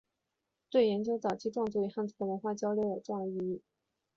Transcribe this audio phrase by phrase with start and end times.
[0.71, 3.61] 对研究早期壮族与汉族的文化交流有重要意义。